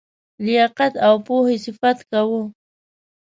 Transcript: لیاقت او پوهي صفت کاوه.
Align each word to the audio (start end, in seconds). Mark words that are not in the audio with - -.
لیاقت 0.45 0.93
او 1.07 1.15
پوهي 1.25 1.55
صفت 1.65 1.97
کاوه. 2.09 2.41